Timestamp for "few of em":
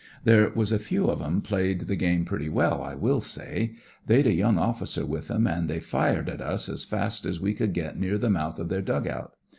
0.79-1.41